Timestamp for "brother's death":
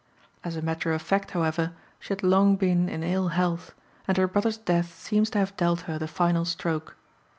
4.27-4.95